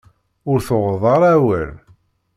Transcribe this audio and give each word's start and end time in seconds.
Ur 0.49 0.59
tuɣeḍ 0.67 1.03
ara 1.15 1.27
awal. 1.37 1.71